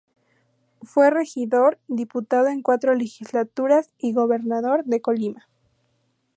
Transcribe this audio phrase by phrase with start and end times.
[0.81, 5.47] Fue Regidor, Diputado en cuatro legislaturas y Gobernador de Colima.